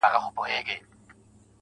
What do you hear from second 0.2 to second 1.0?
مي پـه وجـود كي ده.